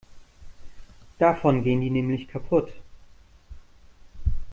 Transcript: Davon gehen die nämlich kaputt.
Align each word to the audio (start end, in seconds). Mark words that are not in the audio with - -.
Davon 1.19 1.63
gehen 1.63 1.79
die 1.81 1.91
nämlich 1.91 2.27
kaputt. 2.27 2.73